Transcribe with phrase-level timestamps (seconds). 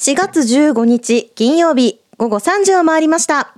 [0.00, 3.52] 4月15日金曜日午後3時を回りました。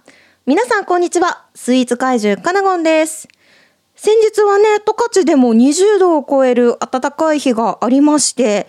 [0.44, 1.46] 皆さんこんにちは。
[1.54, 3.28] スイーツ怪獣カナゴンです。
[3.94, 8.66] 先日はね、十勝でも20度を超える暖かい日がありまして、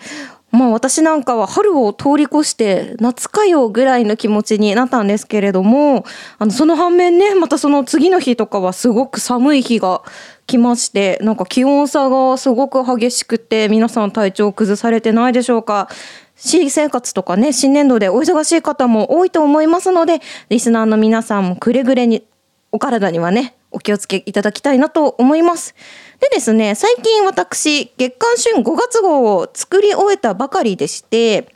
[0.52, 6.04] まあ私なんかは春を通り越して夏かよぐらいの気持ちになったんですけれども、
[6.38, 10.02] あのその反面ね、またその次の日とかはすごく寒い日が
[10.46, 15.88] 来まして、なんか気温差がすごく激しくて皆さん体調崩されてないでしょうか。
[16.36, 22.26] 新生活とかね、新年度でお忙しい方も多いと思いますので、リスナーの皆さんもくれぐれに
[22.72, 25.74] お体にはね、お気をつけいただきたいなと思います。
[26.20, 31.52] でですね、最近私、月刊春5月号を作り終えたばかりでして、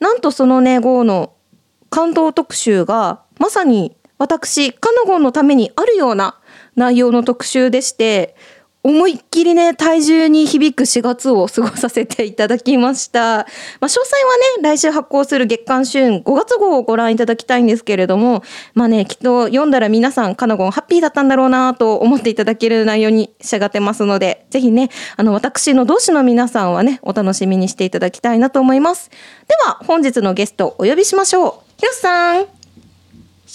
[0.00, 1.32] なんとそのね、号の
[1.90, 6.38] 関東特集が、まさに私、カノゴンのためにあるような
[6.76, 8.36] 内容の特集でして、
[8.86, 13.20] 思いっきりね、体重に響く4月を過ごさせていただきました。
[13.20, 13.44] まあ、
[13.86, 18.42] 詳細はね、来週発行する月刊春5月号をご覧いただきたいんですけれども、
[18.74, 29.10] まあね、きっと読んだら皆さん、カナゴンハッピーだったんだろうなと思っていただける内容に仕上がってますので、ぜひね、あの、私の同志の皆さんはね、お楽しみにしていただきたいなと思います。
[29.48, 31.54] では、本日のゲストお呼びしましょう。
[31.78, 32.63] ひろしさん。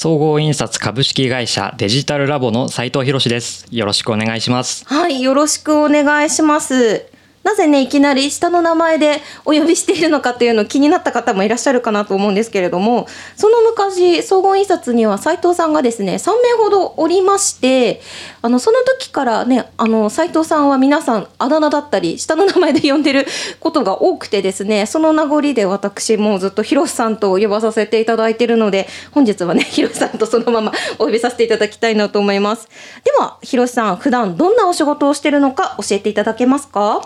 [0.02, 3.66] 総合印刷株式会社デジタルラボの斉藤博です。
[3.70, 4.86] よろしくお願いします。
[4.86, 7.09] はい、よろしくお願いします。
[7.44, 18.02] なぜね、いきなり下の名前でお呼びしているのかというの気になった方もいらっしゃるかなと思うんですけれども、その昔、総合印刷には斉藤さんがですね、3名ほどおりまして、
[18.42, 23.26] あの、その時からね、あの、斉藤さんは皆さんあだ名だったり、下の名前で呼んでる
[23.60, 32.68] ことが多くてですね、その名残で私もずっとひろしさんと呼ばさせていただいているので、本日はね、ひろしさんとそのままお呼びさせていただきたいなと思います。
[33.04, 37.02] では、ひろしさん、普段どんなお仕事をしているのか教えていただけますか？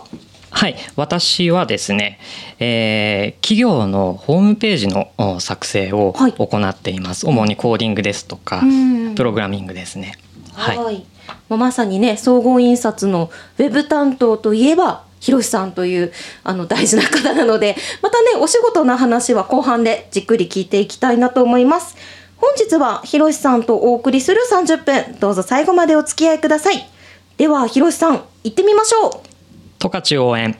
[0.53, 2.19] はい、私はですね、
[2.59, 6.33] えー企業のホームページのお作成をはい。
[6.33, 7.27] 行っています。
[7.27, 10.13] 主にコーディングですとかうん、プログラミングですね。
[10.53, 11.05] はい。
[11.49, 16.13] まあまさにね総合印刷のウェブ担当といえばひろしさんという
[16.43, 21.97] あの大事な方なのでまたねお仕事の話は後半でじっくり聞いていきたいなと思います。
[22.37, 25.19] 本日はひろしさんとお送りする30分。
[25.19, 26.87] どうぞ最後までお付き合いください。
[27.37, 29.32] ではひろしさん行ってみましょう
[29.83, 30.55] 十勝応援。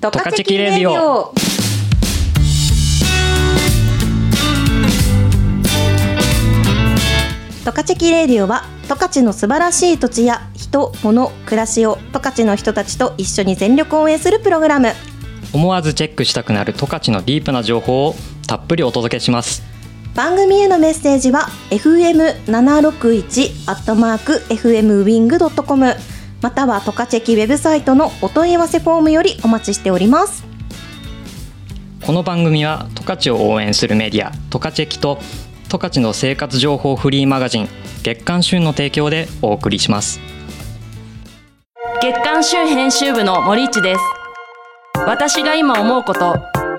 [0.00, 1.34] トカチェキレディオ
[7.62, 14.92] トカチェキレディオは十勝の素晴らしい土地や人、物、暮らしを十勝の人たちと一緒に全力応援するプログラム
[15.52, 18.14] 思わずチェックしたくなる十勝のディープな情報を
[18.46, 19.62] たっぷりお届けします。
[20.14, 26.13] 番組へのメッセージは fm761 アットマーク fmwing.com
[26.44, 30.44] またはトカチェキウェブサイトのお問い合わせフォームよりお待ちしております。
[32.04, 35.20] この番組は十勝を応援するメディア十勝駅と
[35.70, 37.68] 十勝の生活情報フリーマガジン
[38.02, 40.20] 月刊旬の提供でお送りします。
[42.02, 44.00] 月刊旬編集部の森市です。
[45.06, 46.36] 私が今思うこと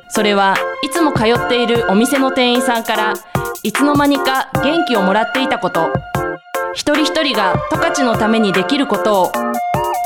[0.09, 3.13] それはいつも通っているお店の店員さんから
[3.63, 5.89] いつの間にか元気をもらっていたこと
[6.75, 9.31] 一人一人が十勝のためにできることを。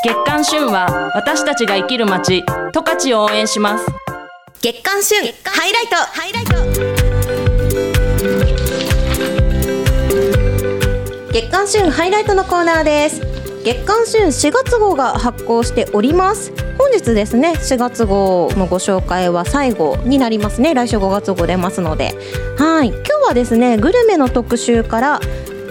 [0.06, 2.44] 月刊旬は私たちが生きる街。
[2.74, 3.88] 十勝を応援します。
[4.62, 5.96] 月刊旬ハイライト。
[5.96, 6.54] ハイライト
[11.34, 13.20] 月刊旬ハイライトのコーナーです。
[13.64, 16.54] 月刊旬4月号が発行しております。
[16.78, 20.76] 本日ですね4月号のご紹介は最後になりますね。
[20.76, 22.14] 来週5月号出ますので。
[22.60, 22.90] はい。
[22.90, 25.20] 今日はですねグルメの特集から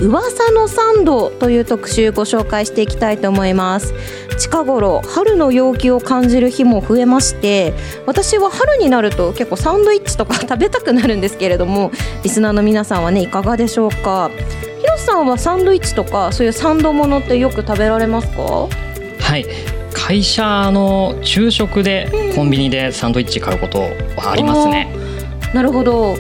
[0.01, 3.95] 噂の参道という特集ご紹介していきたいと思います。
[4.39, 7.75] 近頃春の陽気を感じる日も増えまして
[8.07, 11.91] 私は春になると結構サンドイッチとか食べたくなるんですけれども
[12.23, 14.31] リスナーの皆さんはねいかがでしょうか？
[14.81, 18.43] ひろしさんはサンドイッチとかそういうサンドものってよく食べられますか？
[18.43, 18.69] は
[19.37, 19.45] い。
[19.93, 24.95] 会社の昼食でコンビニでサンドイッチ買うことはありますね、
[25.53, 26.15] なるほど。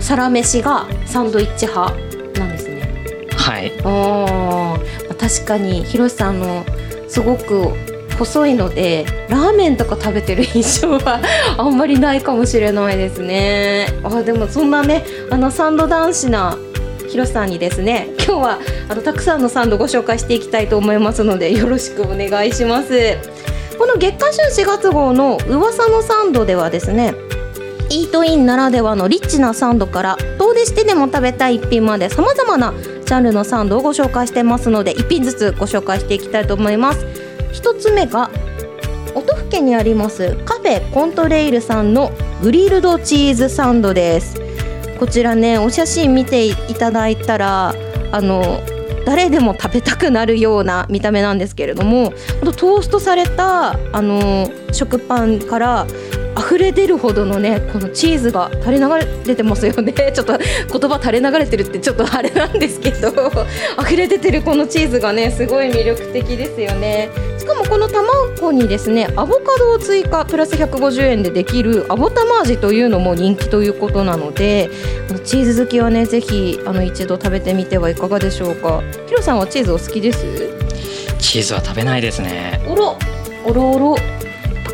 [0.00, 1.94] サラメシがサンドイッチ派
[3.66, 3.72] い。
[3.84, 4.78] あ
[5.18, 6.64] 確かにひろしさんの
[7.08, 7.70] すごく
[8.18, 11.20] 細いのでラーメンとか食べてる印象は
[11.58, 13.86] あんまりないかもしれないですね。
[14.04, 16.56] あでもそんなねあのサンド男子な
[17.08, 18.58] ひろしさんにですね今日は
[18.88, 23.16] あのたくさんのサンドご紹介していきたいと思いますのでよろしくお願いします。
[23.78, 27.14] この月刊週4月号の噂のサンドではですね
[27.90, 32.72] イートインならではのリッチなサンドから遠出してでも食べたい一品までさまざまな
[33.06, 37.06] ジャンルのサンドをご紹介してますので一品ずつご紹介していきたいと思います。
[37.52, 38.30] 一つ目が
[39.14, 42.10] 音更にありますカフェコントレイルさんの
[42.42, 44.34] グリルドチーズサンドです。
[44.98, 47.74] こちらねお写真見ていただいたら
[48.12, 48.60] あの
[49.04, 55.86] 誰でも食べたくなるような見た目なんですけれどもトーストされたあの食パンから
[56.38, 59.92] 溢れ出るほどのねこのチーズが垂れ流れ出てますよね。
[60.12, 63.08] ちょっと言葉垂れ流れてるってちょっとあれなんですけど。
[63.80, 67.08] 溢れ出てるこのチーズがねすごい魅力的ですよね。
[67.38, 74.68] しかもこの卵にですねアボカドを追加プラス150円でできるアボタマージというのも人気ということなので
[75.24, 78.82] チーズ好きはねぜひあの一度食べてみてはいかがでしょうか。
[79.06, 80.24] ヒロさんはチーズお好きです？
[81.18, 82.60] チーズは食べないですね。
[82.68, 82.96] おろ
[83.44, 83.96] おろおろ。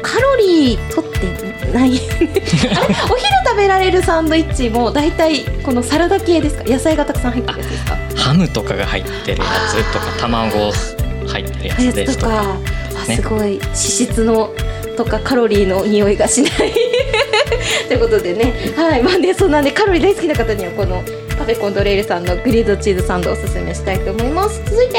[0.00, 1.90] カロリー取ってない。
[1.92, 2.00] お昼
[3.46, 6.64] 食べられるサンドイッチも大体このサラダ系ですか？
[6.64, 7.96] 野菜がたくさん入ってるやつですか？
[8.16, 10.72] ハムとかが入ってるやつとか卵
[11.26, 12.56] 入ってるやつですとか。
[13.04, 13.58] あ、ね、すごい。
[13.58, 14.50] 脂質の
[14.96, 16.52] とかカロリーの匂いがしない。
[17.88, 18.52] ということでね。
[18.76, 19.02] はい。
[19.02, 21.02] まあねそんなんでカロリー大好きな方にはこの
[21.36, 24.60] カフェコンドレールさんのグリードチーズサンドをおすすめしたいと思います。
[24.66, 24.98] 続いて。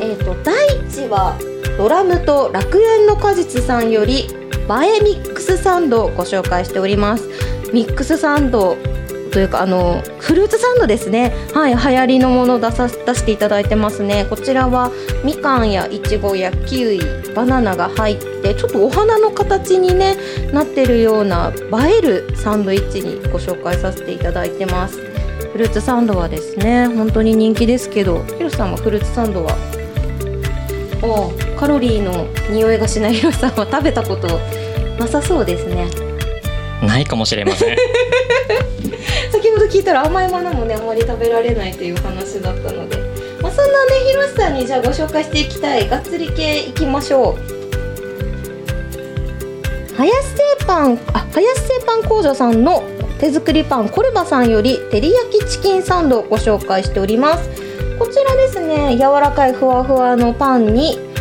[0.00, 0.54] えっ、ー、と第
[0.88, 1.36] 1は
[1.76, 4.28] ドラムと楽園の果実さんより
[4.64, 7.28] 映えミックスサンドをご紹介しております。
[7.72, 8.76] ミックスサンド
[9.32, 11.32] というかあのフルーツサンドですね。
[11.52, 14.26] はい流行りのものを出さ出していただいてますね。
[14.30, 14.92] こちらは
[15.24, 17.00] みかんやいちごやキウイ
[17.34, 20.16] バナナが入ってちょっとお花の形に、ね、
[20.52, 21.52] なってるような
[21.88, 25.00] 映えるサンドイッチにご紹介させていただいてます。
[25.52, 29.56] フルーツサンドはですね本当に人気ですけどひろさんはフルーツサンドは？
[31.02, 31.32] お
[31.64, 34.38] カロリーの匂いがしないひろさんは食べたこと
[34.98, 35.88] なさそうですね。
[36.86, 37.76] ないかもしれません。
[39.32, 42.98] 先ほど聞いたら甘いものもねあまり食べられないという話だったので、
[43.40, 47.38] まあ、そんなねひろしさんにじゃあご紹介していきたいがっつり系いきましょう。
[49.96, 52.82] 林製パンあ林製パン工場さんの
[53.18, 57.48] 手作りパンコルバさんより照り焼きチキンサンドをご紹介しております。
[57.98, 61.13] こちらですね柔らかいふわふわのパンに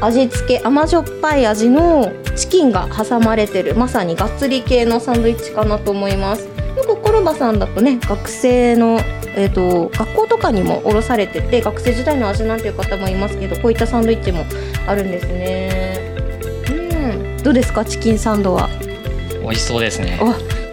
[0.00, 3.74] 味付け甘じょっぱい味のチキンが挟まれてる。
[3.74, 6.48] まさにがっつり系のサンドイッチかなと思います。
[6.76, 9.00] よくコロバさんだとね学生の
[9.38, 14.46] えーと、学校とかにも卸されてて学生時代の味なんていう方もいますけどこういったサンドイッチも
[14.86, 16.16] あるんですね。
[16.70, 17.42] うん。
[17.42, 18.70] どうですかチキンサンドは？
[19.46, 20.18] 美味しそうですね。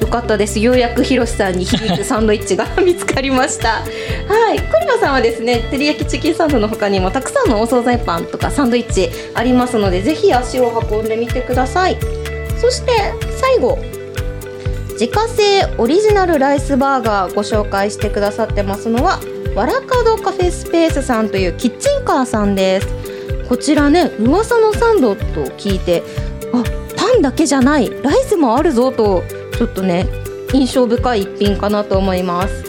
[0.01, 0.59] よかったです。
[0.59, 3.83] ようやくひろしさんに響くサンドイッチが 見つかりました。
[4.27, 4.59] はい。
[4.59, 11.97] クリマさんはですね照り焼きチキンサンドの他にもたくさんのお惣菜パンとかサンドイッチありますのでぜひ足を運んでみてください。
[12.59, 12.91] そして
[13.39, 13.77] 最後。
[14.93, 19.19] 自家製オリジナルライスバーガーご紹介してくださってますのは
[19.55, 22.87] わらかどカフェスペースさんというキッチンカーさんです。
[23.47, 25.21] こちらね噂のサンドと
[25.57, 26.01] 聞いて
[27.17, 29.23] ンだけじゃないライスもあるぞと
[29.57, 30.07] ちょっとね
[30.53, 32.63] 印象深い一品かなと思います。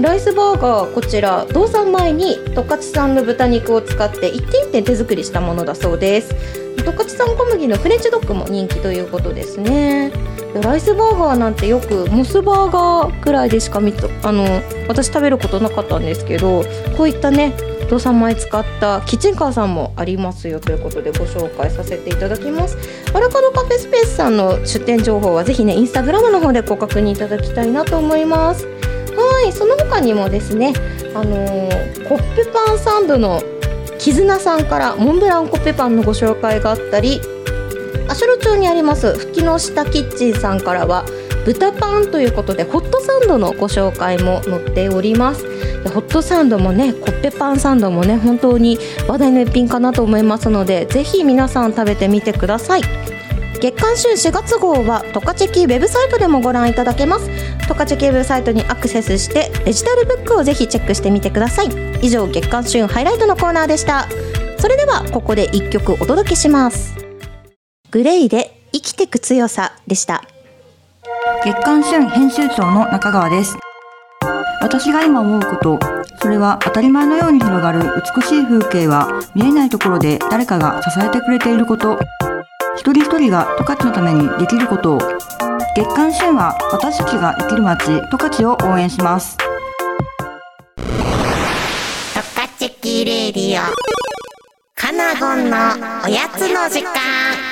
[0.00, 6.34] ライスバーガーこちら道産米に十勝産の豚肉を使って一点一点手作りしたものだそうです。
[6.78, 10.10] 十勝産小麦のフレンチドッグも人気ということですね。
[10.60, 14.44] ライスバーガーなんてよくモスバーガーくらいでしか見たあの
[14.88, 16.62] 私食べることなかったんですけど
[16.96, 17.54] こういったね
[17.92, 22.78] 土佐米使ったキッチンカーさんもありますよということでご紹介させていただきます。
[23.12, 28.64] アラカドカフェスペースさんの出店情報はぜひねインスタグラムの方でご確認いただきたいなと思います。
[28.64, 30.72] はいその他にもですね
[31.14, 33.42] あのー、コッペパンサンドの
[33.98, 37.20] 絆さんからモンブランコッペパンのご紹介があったり
[38.08, 41.04] 足呂町にあります吹きの下キッチンさんからは
[41.44, 45.51] 豚パンということでホットサンドのご紹介も載っております。
[45.90, 52.82] ホットサンドもねコッペパンサンドもね本当に話題の一品かなと思いますのでぜひ皆さん食べてみてください。
[53.60, 57.30] 月刊旬4月号はトカチェキウェブサイトでもご覧いただけます。
[57.68, 61.68] トカチェキウェブサイトにアクセスしてデジタルブックをぜひチェックしてみてください。
[62.02, 64.08] 以上月刊旬ハイライトのコーナーでした。
[64.58, 66.94] それではここで1曲お届けします。
[67.92, 70.24] グレイで生きてく強さでした。
[71.44, 73.56] 月刊旬編集長の中川です。
[74.62, 75.78] 私が今思うこと
[76.20, 77.80] それは当たり前のように広がる
[78.16, 81.98] 美しい風景は見えないところで誰かが支えてくれていること。
[82.76, 84.98] 一人一人が十勝のためにできることを。
[85.76, 89.36] 月刊旬は私たちが生きる街十勝を応援します。
[90.76, 93.62] 十勝キレディオ。
[94.74, 95.56] カナゴンの
[96.04, 97.51] おやつの時間。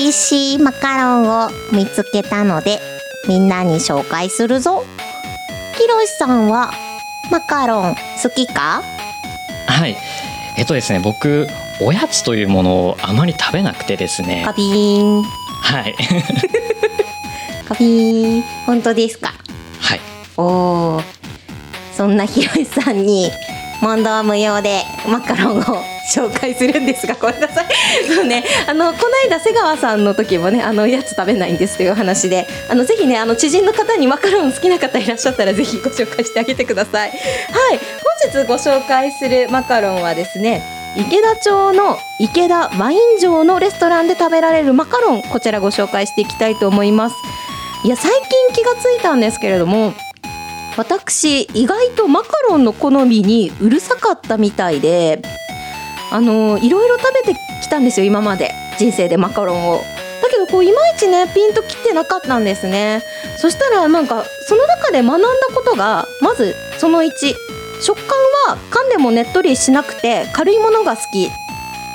[0.00, 2.78] 美味しいマカロンを見つけたので、
[3.28, 4.82] みんなに紹介するぞ。
[5.78, 6.70] ひろしさんは
[7.30, 8.80] マカロン好きか？
[9.66, 9.94] はい。
[10.56, 11.46] えっとですね僕
[11.82, 14.42] おやつというものをあまり食べなくてですね。
[14.46, 15.22] カビーン。
[15.22, 15.94] はい。
[17.68, 18.42] カビーン。
[18.64, 19.34] 本当ですか？
[19.80, 20.00] はい。
[20.38, 21.04] おー。
[21.94, 23.30] そんなひろしさんに
[23.82, 25.62] 問答無用でマカロンを
[26.10, 27.66] 紹介するんですがごめんなさい。
[28.06, 28.44] そうね。
[28.66, 37.10] あのこの間瀬川さんの時もねあのやつ食べないんですという話であのぜひねあの知人の方にマカロン好きな方いらっしゃったらぜひご紹介してあげてください。
[37.10, 37.18] はい。
[38.32, 40.62] 本日ご紹介するマカロンはですね
[40.96, 47.16] 池田町の池田ワイン城のレストランで食べられるマカロンこちらご紹介していきたいと思います。
[47.84, 49.94] いや最近気がついたんですけれども
[50.76, 55.22] 私意外とマカロンの好みにうるさかったみたいで
[56.10, 58.52] あのいろいろ食べてきたんですよ今まで。
[58.78, 59.82] 人生でマカロンを。
[60.22, 63.02] だけどこういまいちねピンときてなかったんですね。
[63.38, 67.10] そしたらなんかその中で学んだことがまずその1
[67.82, 71.30] 食感は噛んでもねっとりしなくて軽いものが好き。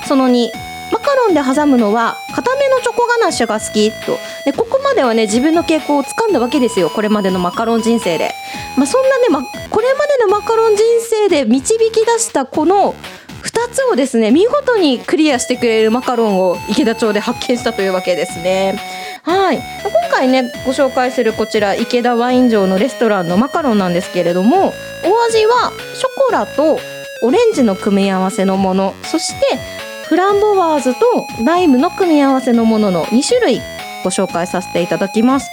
[0.07, 0.49] その2
[0.91, 3.91] マカロンで挟むのは固めのチョコガナッシュが好き。
[4.05, 4.17] と。
[4.45, 6.89] でここまではね自分の傾向をつかんだわけですよ。
[6.89, 8.31] これまでのマカロン人生で、
[8.77, 12.93] まあ、そんなね、ま、これまでのマカロン人生で導き出したこの
[13.67, 18.79] つをですね見事にクリアしてくれるマカロンを池田町で発見したというわけですね。
[19.23, 19.57] はい。
[19.57, 24.71] 今回ねご紹介するこちら池田ワイン城のレストランのマカロンなんですけれどもお
[25.27, 26.79] 味はショコラと
[27.21, 29.57] オレンジの組み合わせのものそして
[30.07, 30.99] フランボワーズと
[31.43, 33.61] ライムの組み合わせのものの2種類
[34.03, 35.49] ご紹介させていただきます。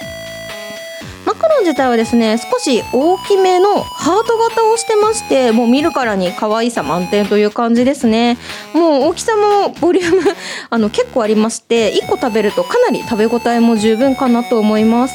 [1.25, 8.39] マカロン自体はですね少し大きめのハート型をしてましてもう見るからに可愛さ満点という感じですね。
[8.75, 10.23] もう大きさもボリューム
[10.71, 15.15] あの結構ありまして1個食べるとかなり食べ応えも十分かなと思います。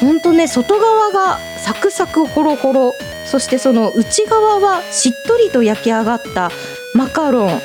[0.00, 2.92] ほんとね外側がサクサクホロホロ
[3.30, 6.50] そしてその内側はしっとりと焼き上がった
[6.94, 7.60] マカロン。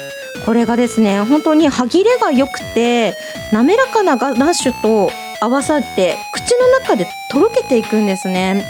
[0.46, 3.16] これがですね本当に歯切れが良くて
[3.52, 5.12] 滑らかなガナッシュと
[5.42, 8.64] 合わさって口の中でとろけていくんですね。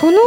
[0.00, 0.18] この、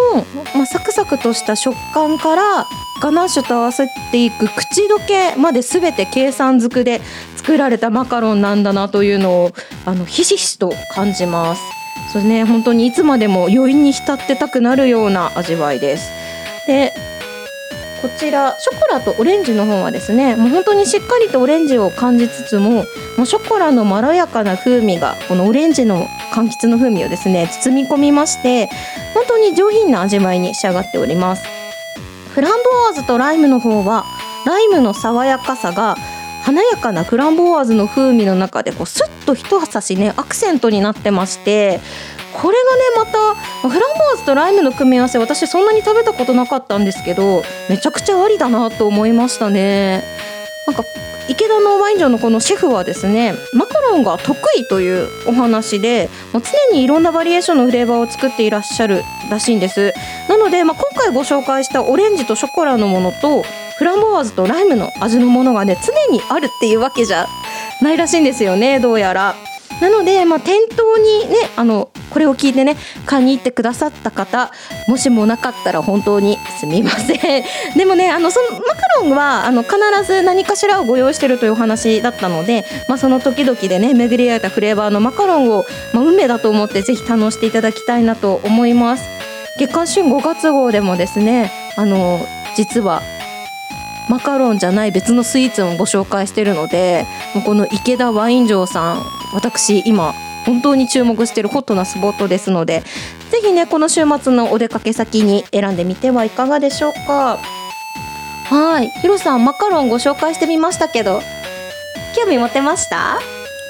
[0.55, 2.65] まあ、サクサクとした食感から
[3.01, 6.99] ガナッシュと合わせていく口どけまで全て計算づくで
[7.35, 9.51] 作られたマカロンなんだなというのを
[9.85, 11.61] あのひしひしと感じます。
[12.11, 12.43] それね。
[12.43, 16.09] 本当にいつまでも余韻に浸ってたくなるような味わいです。
[16.65, 16.91] で
[18.07, 22.85] こちらショコラとオレンジの方はですねもう本当にしっかりとオレンジを感じつつも
[23.17, 28.69] もうショコラのまろやかな風味がこのオレンジの柑橘の風味をですね包み込みまして
[29.13, 31.43] 本当に上品な味わいに仕上がっております。
[32.33, 34.05] フランボワーズとライムの方は
[34.45, 35.95] ライムの爽やかさが
[36.43, 41.81] 華やかなフランボワーズの風味の中でこうスッと一刺しねアクセントになってまして
[42.33, 50.03] これがねまたフランボワーズとライムの組み合わせ私そんなに食べたことなかったんですけどめちゃくちゃありだなと思いましたね。
[50.67, 50.83] なんか
[51.29, 59.93] 池田のワイン城のこのシェフはですねマカロンが得意というお話でもう常にいろんなバリエーションのフレーバーを作っていらっしゃるらしいんです。
[60.29, 63.43] なので、まあ、今回ご紹介したオレンジとショコラのものと
[63.77, 67.27] フランボワーズとライムの味のものがね常にあるっていうわけじゃ
[67.81, 69.35] ないらしいんですよねどうやら。
[69.81, 74.51] なので、まあ、店頭にねあのこれを聞いてね買いに行ってくださった方
[74.87, 77.43] もしもなかったら本当にすみません。
[77.77, 89.03] でもねあのそのマカロンはあの必ず何かしらをご用意してるというお話だったので、まあ、その時々でね巡り合えたフレーバーのマカロンを、まあ、運命だと思ってぜひ堪能していただきたいなと思います。
[89.59, 92.19] 月刊旬5月号でもですねあの
[92.55, 93.01] 実は
[94.09, 97.05] マカロンじゃない別のスイーツもご紹介してるので
[97.45, 100.13] この池田ワイン城さん私今
[100.45, 102.81] 本当に注目してるホットなスポットですので
[103.31, 107.37] ぜひねこの週末のお出かけ先に選んでみてはいかがでしょうか。
[108.49, 108.87] はい。
[109.01, 111.19] ヒロさんマカロンご紹介してみましたけど
[112.15, 113.19] 興味持てました？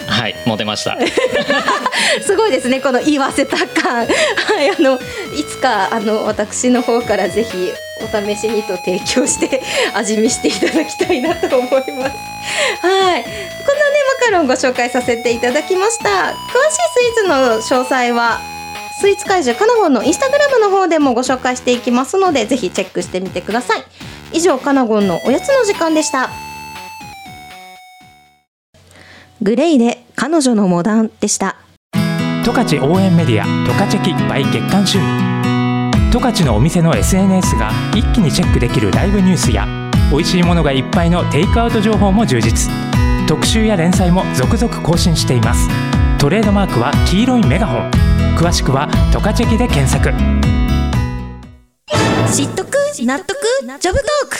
[0.07, 0.95] はいモテました。
[2.21, 4.05] すごいですねこの言わせた感。
[4.05, 4.99] はいあのい
[5.49, 9.61] つかあの私の方からぜひお試しにと提供して
[9.95, 11.81] 味見していただきたいなと思います。
[11.81, 11.93] はい。
[11.95, 13.25] こんなね
[14.27, 16.09] マカロンご紹介させていただきました。
[16.09, 16.33] 詳しい
[16.93, 18.39] スイーツの詳細は
[18.99, 23.83] スイーツ怪獣カナゴンのインスタグラムの方でもご紹介していきますのでぜひチェックしてみてください。
[24.33, 26.29] 以上カナゴンのおやつの時間でした。
[29.41, 31.55] グレイで彼女のモダンでした。
[32.43, 35.01] 十勝応援メディア十勝キ by 月刊旬
[36.11, 39.65] 十勝のお店の SNS が一気にチェックできるライブニュースや
[40.11, 42.69] 美味しいものがいっぱいのテイクアウト情報も充実。
[43.27, 45.67] 特集や連載も続々更新しています。
[46.17, 47.91] トレードマークは黄色いメガホン。
[48.37, 50.13] 詳しくは「トカチェキ」で検索。
[52.33, 52.77] 知っとく？
[53.01, 53.35] 納得？
[53.81, 54.37] ジョブトーク。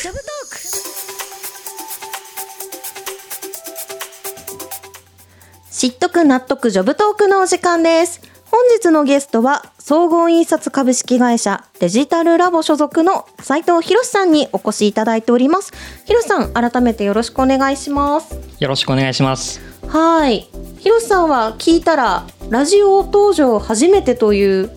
[5.70, 6.24] 知っとく？
[6.24, 6.72] 納得？
[6.72, 8.22] ジョブトークのお時間です。
[8.50, 15.72] 本日のゲストは総合印刷株式会社デジタルラボ所属の斉藤博さんにお越しいただいております。
[16.06, 18.39] 博さん改めてよろしくお願いします。
[18.60, 19.60] よろしくお願いします。
[19.88, 20.48] はい。
[20.80, 24.72] 博さんは聞いたらラジオ登場初めてという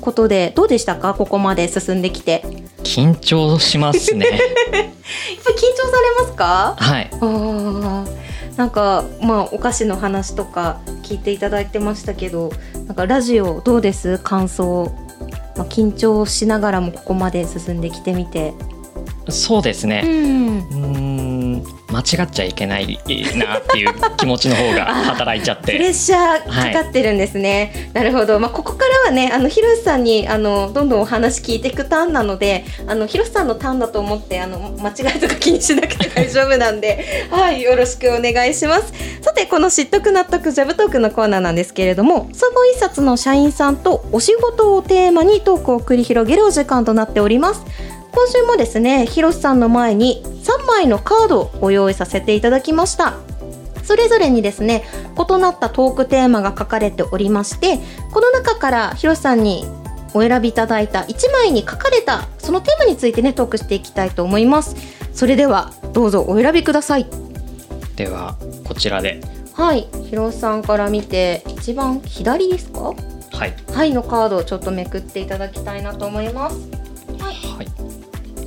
[0.00, 1.14] ことでどうでしたか？
[1.14, 2.42] ここまで進んできて。
[2.82, 4.26] 緊張しますね。
[4.28, 4.42] やっぱ
[4.78, 6.76] り緊張されますか？
[6.76, 7.08] はい。
[7.12, 8.21] あー
[8.56, 12.52] なんかまあお菓子の話とか聞いていただいてましたけど
[12.86, 14.18] なんかラジオどうです？
[14.18, 14.92] 感想、
[15.56, 18.52] まあ、緊張しながらもここまで進んできてみて。
[19.28, 20.06] そうですね、ん。
[20.06, 21.01] うーん
[21.92, 22.86] 間違っちゃいけない
[23.36, 38.92] なっていう気持ちの方が働いちゃっ プレてッシャーかかってるんですね、なるほど、まあ、ここからはねあの広瀬さんにあのどんどんお話聞いていくターンなのであの広瀬さんのターンだと思ってあの間違いとか気にしなくて大丈夫なんで はいよろしくお願いします。
[39.22, 47.62] さてこの知っとく納得ジャブトークのコーナーなんですけれども総合印刷の社員さんとお仕事をテーマにトークを繰り広げるお時間となっております
[48.12, 53.14] 今週もですね広瀬さんの前に3枚のカードをご用意させていただきました。
[53.82, 54.84] それぞれにですね
[55.18, 57.78] 異なったトークテーマが書かれておりまして
[58.12, 59.66] この中から広瀬さんに
[60.14, 64.76] お選びいただいた1枚に書かれたそのテーマについてねトークしていきたいと思います。
[65.12, 67.06] それではどうぞお選びください。
[67.96, 69.20] ではこちらで。
[69.54, 69.88] はい。
[70.08, 72.94] 広瀬さんから見て一番左ですか？
[73.32, 73.54] はい。
[73.74, 76.56] はいのカードをちょっとめくっていただきたいなと思います。
[76.56, 76.81] はい、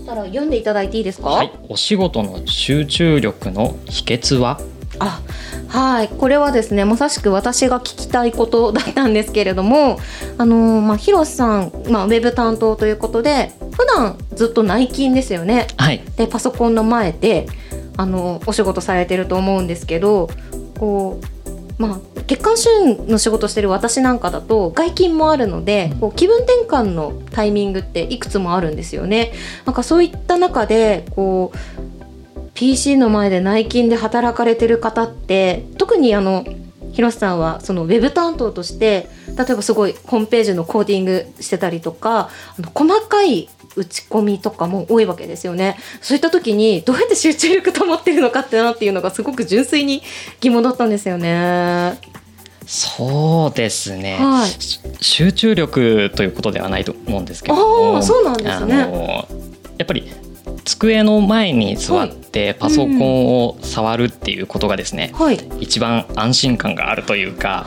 [0.05, 1.29] そしたら読んでいただいていいですか？
[1.29, 4.61] はい、お仕事の集中力の秘訣は？
[4.99, 5.19] あ
[5.67, 6.09] はい。
[6.09, 9.97] これはですねまさしく私が聞きたいことだったんですけれども
[10.37, 15.65] あのーまあ広瀬さん、まあ、ウェブ担当ということで普段ずっと内勤ですよね。
[15.77, 16.03] はい。
[16.17, 17.47] でパソコンの前で
[17.97, 20.29] あのお仕事されてると思うんですけど
[20.77, 21.25] こう
[21.77, 29.33] まあ月刊旬の仕事してる私なんかだと外勤もあるのでこう気分転換のタイミングっていくつもあるんですよね。
[29.65, 31.57] なんかそういった中でこう
[32.53, 36.45] PC の前で内勤で働かれてる方って特にあの
[36.93, 45.77] 広瀬さんはそのウェブ担当として例えばすごいホームページのコーディングしてたりとかあの細かい打ち込みとかも多いわけですよね。
[46.01, 50.01] そういった時にどうやって集中力保ってるのかってなっていうのがすごく純粋に
[50.39, 51.99] 疑問だったんですよね。
[52.65, 54.49] そうですね、はい。
[54.49, 58.75] し集中力ということではないと思うんですけどもああそうなんですね。
[59.77, 60.11] やっぱり
[60.63, 65.39] 机の前に座ってパソコンを触るっていうことがですね、はい。
[65.59, 67.65] 一番安心感があるというか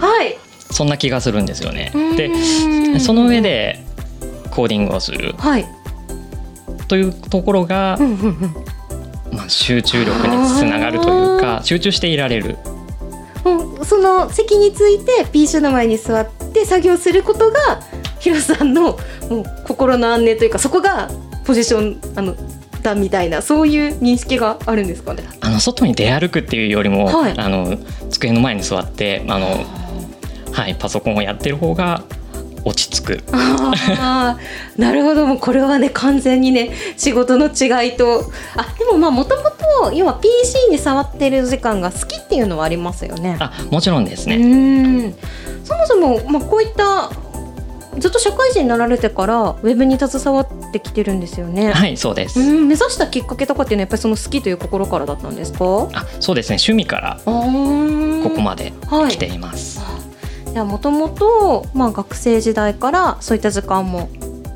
[0.00, 0.36] はい。
[0.72, 1.92] そんな気がするんですよね。
[1.94, 3.85] うでその上で
[4.56, 5.34] コーディングをする。
[5.38, 5.66] はい。
[6.88, 9.36] というところがう、んうんうん。
[9.36, 12.56] まあ、集中力につながるというか集中していられる。
[13.44, 17.80] もうその席について PC の前に座って作業することが
[18.18, 18.98] ヒロさんのもう
[19.64, 21.10] 心の安寧というかそこが
[21.44, 22.34] ポジションあの
[22.82, 25.24] だみたいなそういう認識があるんですかね？
[25.40, 27.38] あの外に出歩くっていうよりも、はい。
[27.38, 27.76] あの
[28.10, 29.64] 机の前に座ってあの、
[30.52, 32.04] はい、パソコンをやってる方が
[32.66, 38.24] 落ち着くあーなるほどもうこれはね完全にね仕事の違いと
[38.56, 39.42] あでもまあもとも
[39.84, 43.36] と要は PC に触ってる時間が好きっていうのはありますよね。
[43.40, 44.36] あもちろんですうね。
[44.36, 45.14] ーん
[45.64, 47.10] そもそも、まあ、こういった
[47.98, 51.72] ずっと社会人になられてからウェブに携わってきてるんですよね。
[51.72, 55.88] はいそうです、うん目指したきっかけとかっていうのはやっぱりその好きという心からだったんですか？
[55.94, 59.78] あそうですね趣味からここまではい来ています。
[59.78, 64.08] じゃあもともとまあ学生時代からそういった時間も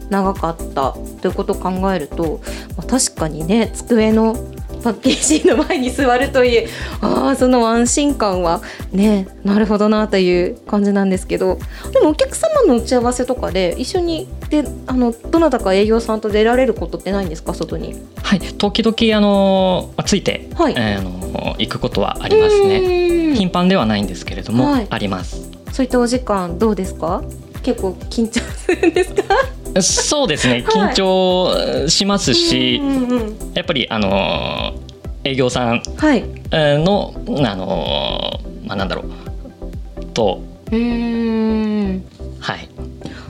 [0.09, 2.41] 長かったということを考えると、
[2.77, 4.35] まあ、確かにね机の
[4.83, 6.69] まあ PC の前に座るという
[7.03, 11.59] あーその安心感はねなるほどなという感じなんですけど
[11.93, 17.53] でもお客様の打ち合わせとかで一緒にであのどなたか営業さんと出られることってないんですか？
[17.55, 17.95] 外に。
[18.23, 21.21] はい時々あのまあついて、はいえーあの
[21.59, 22.81] 行くことはありますね。
[22.81, 25.50] ね頻繁ではないんですけれども、はいあります。
[25.73, 27.23] そういったお時間どうですか？
[27.63, 29.83] 結構緊張するんですか？
[29.83, 30.63] そうですね。
[30.63, 30.95] はい。
[30.95, 33.53] 緊張しますし、うんうんうん。
[33.55, 34.75] やっぱりあの
[35.25, 36.25] 営業さんはい。
[36.51, 37.15] あの
[38.67, 40.05] まあなんだろう。
[40.13, 40.43] と。
[40.73, 40.77] うは
[42.57, 42.69] い。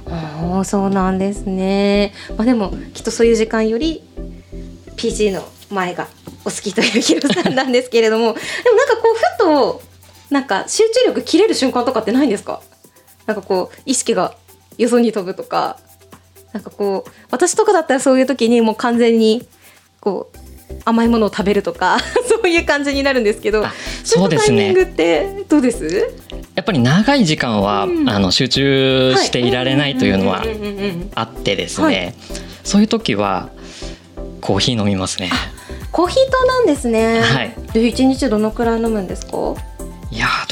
[0.07, 2.13] ああそうなんですね。
[2.37, 4.03] まあでもきっとそういう時間より
[4.97, 6.09] PC の前が
[6.45, 9.83] お好きというヒロさんなんですけれども、でもなんかこうふと
[10.31, 12.61] なんか集中力切れる瞬間とかってないんですか？
[13.27, 14.35] なんかこう意識が
[14.79, 15.79] よそに飛ぶとか。
[16.53, 19.47] なんかこう私とかだったらそういう時にもう完全に
[20.01, 20.39] こう
[20.85, 26.11] 甘いものを食べるとか そういう感じになるんですけどあそうですねいったタイミングってどうです？
[26.57, 28.09] やっぱり長い時間は、うん。
[28.11, 30.43] あの集中していられないというのは
[31.15, 32.15] あってですね、はい
[32.65, 33.51] そういう時は
[34.41, 35.31] コーヒー飲みますね。
[35.93, 37.21] コーヒー糖なんですね。
[37.21, 37.55] はい。
[37.73, 39.55] で一日どのくらい飲むんですか？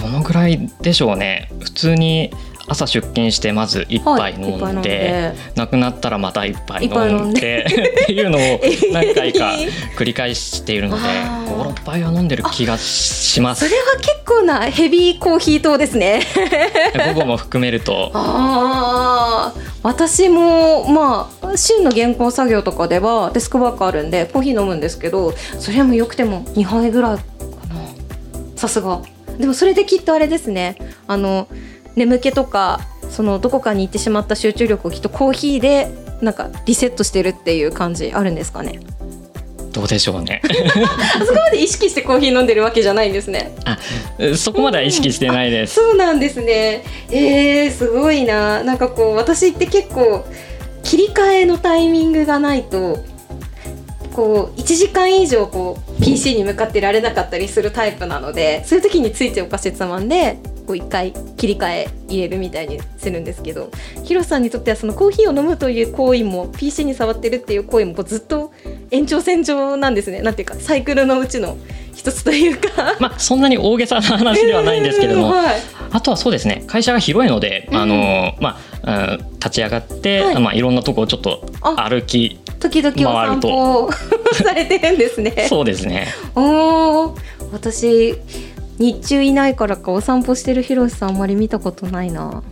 [0.01, 1.51] どのぐらいでしょうね。
[1.61, 2.31] 普通に
[2.71, 7.65] 朝出勤してまず一杯飲んんで,、でなくなったらまた一杯飲んで。
[7.67, 8.41] っていうのを
[8.93, 9.55] 何回か
[9.97, 11.49] 繰り返しているのであー。
[11.73, 16.21] 56杯は飲んでる気がしまそすれは結構なヘビーコーヒー糖ですね。
[17.15, 18.11] 午後も含めると。
[18.15, 27.23] ああ私もまあ週の原稿作業とかではデスクワークあるんでコーヒー飲むんですけどそれもよくても2杯ぐらいか
[27.73, 27.81] な。
[28.57, 29.01] さすが
[29.39, 31.49] でもそれできっとあれですねあの
[31.97, 35.89] 眠気とかそのどこかに行ってしまった集中力をきっとコーヒーで
[36.21, 38.81] なんかリセットしてるっていう感じあるんですかね
[39.73, 40.43] どうでしょうね
[41.21, 43.79] あそこまで意識してコーヒー飲んでるわけじゃないんですねあ
[44.37, 46.83] そこまでは意識してないですそうなんですね。
[47.11, 48.65] えー、すごいな。
[48.65, 50.25] なんかこう私って結構
[50.83, 52.99] 切り替えのタイミングがないと。
[54.19, 63.71] こう1時間以上こう PC に向かってられなかったりするタイプなのでそういう時についてお菓子つまんでこう一回切り替え入れるみたいにするんですけど
[64.05, 68.53] ヒロさんにとってはそのコーヒーを飲むという行為も PC に触ってるっていう行為もこうずっと
[68.91, 70.21] 延長線上なんですね。
[70.21, 71.57] なんていうかサイクルのうちの
[71.95, 72.97] 一つというか。
[73.01, 75.57] まあそんなに大げさな話ではないんですけれども、はい。
[75.91, 76.65] あとはそうですね。
[76.67, 77.77] 会社が広いので、うん。
[77.79, 80.35] あのまあ、うん立ち上がって、はい。
[80.35, 83.91] いまあ、いろんなとこをちょっとあ歩き時々お散歩を
[84.35, 85.47] されてるんですね。
[85.49, 86.09] そうですね。
[86.35, 87.15] おお、
[87.53, 88.15] 私
[88.79, 92.43] 日中いないからかお散歩してるひろしさんあんまり見たことないな。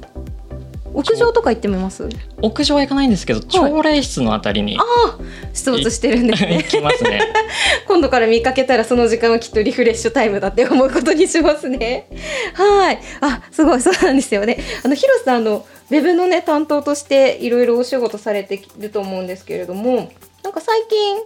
[0.95, 2.09] 屋上とか行ってみます？
[2.41, 5.19] 屋上は行かないんですけど朝礼室のあたりにああ、
[5.53, 6.65] 出没してるんです行ね。
[6.69, 7.21] きますね
[7.87, 12.09] 今度から見かけたらその時間はきっとリフレッシュタイムだって思うことにしますね。
[12.55, 12.99] はい。
[13.21, 14.59] あ、すごいそうなんですよね。
[14.85, 20.11] あのひろしさんあのウェブのね担当としていろいろお仕事されてると思うんですけれども、
[20.43, 21.19] なんか最近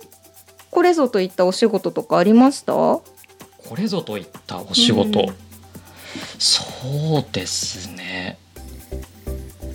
[0.72, 2.72] これぞといったお仕事とかありました？
[3.70, 5.26] これぞといったお仕事、うん。
[6.40, 8.37] そうですね。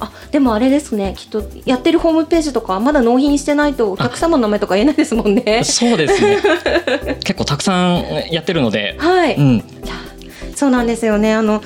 [0.01, 1.13] あでもあれですね。
[1.17, 5.63] きっとやってるホームページとかまだ納品してないとお客様の名前とか言えないですもんね。
[5.63, 6.39] そうですね。
[7.23, 9.63] 結構たくさんやってるので、はい、うん、
[10.57, 11.33] そうなんですよね。
[11.33, 11.63] あの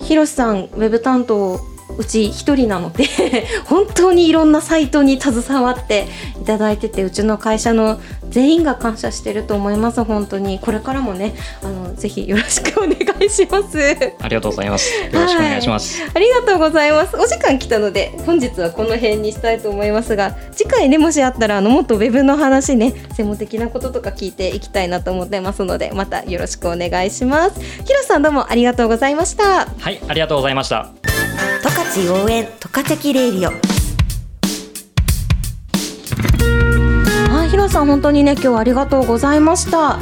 [0.00, 1.60] ひろしさんウェブ担当
[1.98, 3.04] うち一人なので
[3.66, 6.06] 本当にいろんなサイトに携わって
[6.40, 13.78] いただいててうちの会社の全員が感謝してると思います本当にこれからもねあのぜひよろしくお願いします。
[14.20, 17.16] ありがとうございますよろしくお願いします、ありがとうございます。
[17.16, 27.60] お時間来たので本日はこの辺にしたいと思いますが次回ねもしあったらあのもっとウェブの話ね専門的なこととか聞いていきたいなと思ってますのでまたよろしくお願いします。
[27.60, 29.66] ひろしさんどうもありがとうございました。
[29.66, 31.07] はいありがとうございました
[31.92, 33.52] 十勝応援十勝チレイディオ
[37.34, 39.98] はい、ひろしさん本当にね今日はありがとうございました。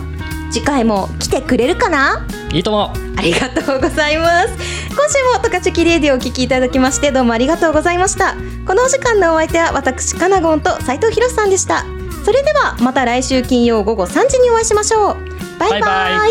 [0.50, 2.26] 次回も来てくれるかな？
[2.52, 4.48] いいともありがとうございます。
[4.90, 8.34] 今週もトカチキレディをお聞きいただきましてどうもありがとうございました。
[8.66, 11.84] このお時間のお相手は私カナゴンと斉藤博さんでした。
[12.24, 15.16] それではまた来週金曜午後3時にお会いしましょう。
[15.58, 15.80] バイバイ。
[15.80, 16.26] バイバ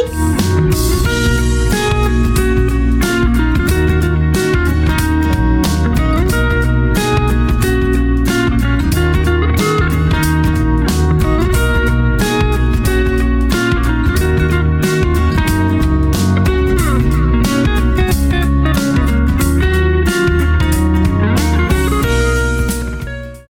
[0.81, 0.84] イ